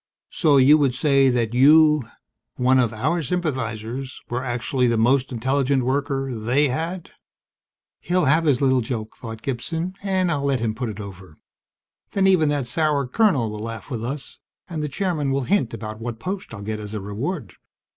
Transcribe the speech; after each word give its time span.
"So 0.31 0.57
you 0.57 0.79
would 0.79 0.95
say 0.95 1.29
that 1.29 1.53
you 1.53 2.09
one 2.55 2.79
of 2.79 2.91
our 2.91 3.21
sympathizers 3.21 4.19
were 4.31 4.43
actually 4.43 4.87
the 4.87 4.97
most 4.97 5.31
intelligent 5.31 5.83
worker 5.85 6.33
they 6.33 6.69
had?" 6.69 7.11
He'll 7.99 8.25
have 8.25 8.45
his 8.45 8.63
little 8.63 8.81
joke, 8.81 9.15
thought 9.17 9.43
Gibson, 9.43 9.93
_and 10.03 10.31
I'll 10.31 10.45
let 10.45 10.59
him 10.59 10.73
put 10.73 10.89
it 10.89 10.99
over. 10.99 11.37
Then, 12.13 12.25
even 12.25 12.49
that 12.49 12.65
sour 12.65 13.05
colonel 13.05 13.51
will 13.51 13.59
laugh 13.59 13.91
with 13.91 14.03
us, 14.03 14.39
and 14.67 14.81
the 14.81 14.89
Chairman 14.89 15.29
will 15.29 15.43
hint 15.43 15.71
about 15.71 15.99
what 16.01 16.17
post 16.19 16.51
I'll 16.51 16.63
get 16.63 16.79
as 16.79 16.95
a 16.95 16.99
reward. 16.99 17.53